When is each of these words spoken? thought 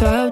thought 0.00 0.29